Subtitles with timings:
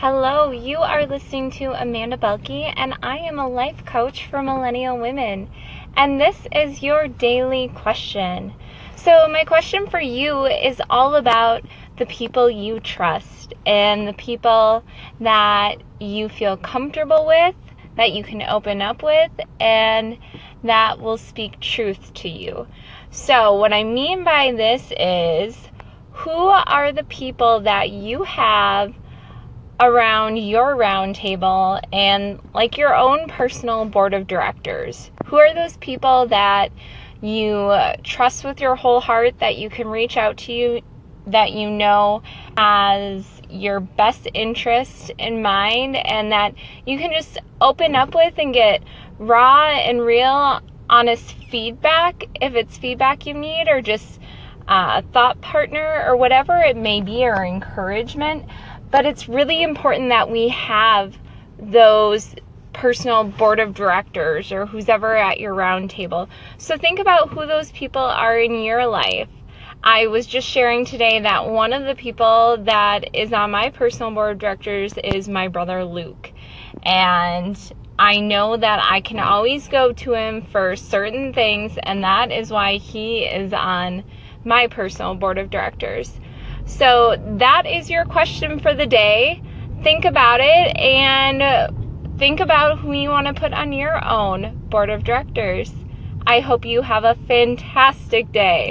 [0.00, 4.98] Hello, you are listening to Amanda Belke, and I am a life coach for millennial
[4.98, 5.48] women.
[5.96, 8.52] And this is your daily question.
[8.94, 11.64] So, my question for you is all about
[11.96, 14.84] the people you trust and the people
[15.18, 17.54] that you feel comfortable with,
[17.96, 20.18] that you can open up with, and
[20.62, 22.68] that will speak truth to you.
[23.10, 25.56] So, what I mean by this is
[26.12, 28.94] who are the people that you have
[29.80, 35.10] around your round table and like your own personal board of directors?
[35.26, 36.70] Who are those people that
[37.20, 37.72] you
[38.02, 40.80] trust with your whole heart that you can reach out to you
[41.26, 42.22] that you know
[42.56, 48.54] has your best interest in mind and that you can just open up with and
[48.54, 48.82] get
[49.18, 54.20] raw and real honest feedback if it's feedback you need or just
[54.68, 58.44] Uh, a thought partner or whatever it may be or encouragement
[58.90, 61.18] but it's really important that we have
[61.58, 62.34] those
[62.72, 66.28] personal board of directors or who's ever at your round table.
[66.58, 69.28] So think about who those people are in your life.
[69.84, 74.12] I was just sharing today that one of the people that is on my personal
[74.12, 76.32] board of directors is my brother Luke.
[76.84, 77.58] And
[77.98, 82.50] I know that I can always go to him for certain things, and that is
[82.50, 84.04] why he is on
[84.46, 86.20] my personal board of directors.
[86.64, 89.42] So that is your question for the day.
[89.82, 94.90] Think about it and think about who you want to put on your own board
[94.90, 95.72] of directors.
[96.26, 98.64] I hope you have a fantastic day.